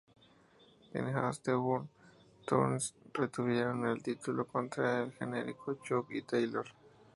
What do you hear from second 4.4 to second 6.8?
contra El Generico y Chuck Taylor.